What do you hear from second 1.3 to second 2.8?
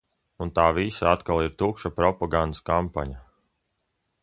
ir tukša propagandas